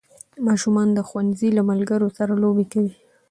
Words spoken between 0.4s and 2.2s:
ماشومان د ښوونځي له ملګرو